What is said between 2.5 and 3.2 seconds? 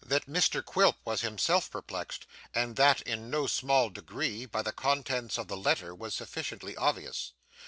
and that